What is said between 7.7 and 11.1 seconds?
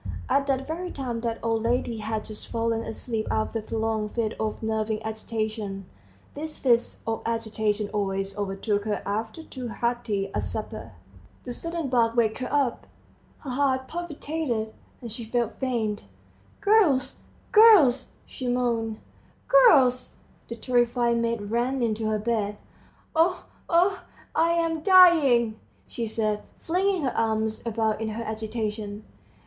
always overtook her after too hearty a supper.